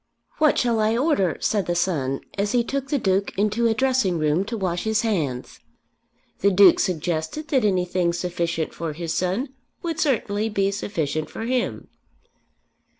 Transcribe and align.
"What 0.39 0.57
shall 0.57 0.79
I 0.79 0.97
order?" 0.97 1.37
said 1.41 1.67
the 1.67 1.75
son 1.75 2.21
as 2.35 2.53
he 2.53 2.63
took 2.63 2.89
the 2.89 2.97
Duke 2.97 3.37
into 3.37 3.67
a 3.67 3.75
dressing 3.75 4.17
room 4.17 4.43
to 4.45 4.57
wash 4.57 4.83
his 4.83 5.01
hands. 5.01 5.59
The 6.39 6.49
Duke 6.49 6.79
suggested 6.79 7.49
that 7.49 7.63
anything 7.63 8.11
sufficient 8.11 8.73
for 8.73 8.93
his 8.93 9.13
son 9.13 9.49
would 9.83 9.99
certainly 9.99 10.49
be 10.49 10.71
sufficient 10.71 11.29
for 11.29 11.43
him. 11.43 11.87